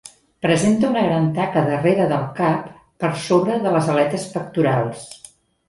Presenta 0.43 0.87
una 0.93 1.03
gran 1.07 1.27
taca 1.35 1.63
darrere 1.67 2.07
del 2.13 2.25
cap 2.41 2.73
per 3.05 3.13
sobre 3.29 3.61
de 3.69 3.77
les 3.79 3.93
aletes 3.97 4.29
pectorals. 4.35 5.09